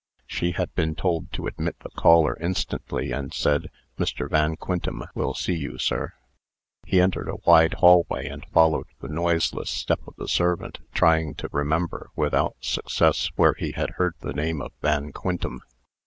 She 0.25 0.53
had 0.53 0.73
been 0.73 0.95
told 0.95 1.31
to 1.33 1.45
admit 1.45 1.77
the 1.81 1.91
caller 1.91 2.35
instantly, 2.41 3.11
and 3.11 3.31
said, 3.31 3.69
"Mr. 3.99 4.27
Van 4.27 4.55
Quintem 4.55 5.03
will 5.13 5.35
see 5.35 5.53
you, 5.53 5.77
sir." 5.77 6.13
He 6.87 6.99
entered 6.99 7.29
a 7.29 7.35
wide 7.45 7.75
hallway, 7.75 8.25
and 8.27 8.43
followed 8.47 8.87
the 8.99 9.07
noiseless 9.09 9.69
step 9.69 9.99
of 10.07 10.15
the 10.15 10.27
servant, 10.27 10.79
trying 10.91 11.35
to 11.35 11.49
remember, 11.51 12.09
without 12.15 12.55
success, 12.61 13.29
where 13.35 13.53
he 13.53 13.73
had 13.73 13.91
heard 13.91 14.15
the 14.21 14.33
name 14.33 14.59
of 14.59 14.71
Van 14.81 15.11
Quintem. 15.11 15.61